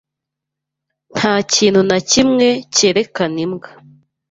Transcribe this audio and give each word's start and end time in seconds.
Nta 1.17 1.33
kintu 1.53 1.81
na 1.89 1.97
kimwe 2.09 2.47
cyerekana 2.75 3.37
imbwa 3.45 3.69